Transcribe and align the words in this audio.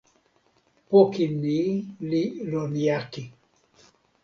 poki 0.89 1.25
ni 1.43 1.59
li 2.09 2.23
lon 2.51 2.71
jaki. 2.85 3.23